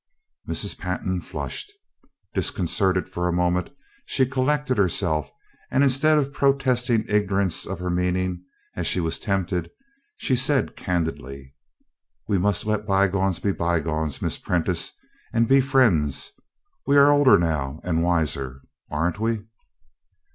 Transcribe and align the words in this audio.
Mrs. 0.49 0.79
Pantin 0.79 1.21
flushed. 1.21 1.71
Disconcerted 2.33 3.07
for 3.07 3.27
a 3.27 3.31
moment, 3.31 3.69
she 4.05 4.25
collected 4.25 4.79
herself, 4.79 5.29
and 5.69 5.83
instead 5.83 6.17
of 6.17 6.33
protesting 6.33 7.05
ignorance 7.07 7.67
of 7.67 7.77
her 7.77 7.91
meaning, 7.91 8.43
as 8.75 8.87
she 8.87 8.99
was 8.99 9.19
tempted, 9.19 9.69
she 10.17 10.35
said 10.35 10.75
candidly: 10.75 11.53
"We 12.27 12.39
must 12.39 12.65
let 12.65 12.87
bygones 12.87 13.37
be 13.37 13.51
bygones, 13.51 14.23
Miss 14.23 14.39
Prentice, 14.39 14.91
and 15.33 15.47
be 15.47 15.61
friends. 15.61 16.31
We 16.87 16.97
are 16.97 17.11
older 17.11 17.37
now, 17.37 17.79
and 17.83 18.01
wiser, 18.01 18.61
aren't 18.89 19.19
we?" 19.19 19.45